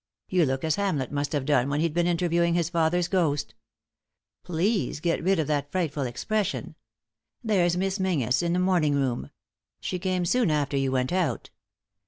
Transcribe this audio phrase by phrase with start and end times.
[0.29, 3.53] You look as Hamlet must have done when he'd been interviewing his lather's ghost
[4.43, 6.75] Please get rid of that frightful expression 1
[7.55, 9.29] There's Miss Menzies in the morning room;
[9.79, 11.51] she came soon after you went out.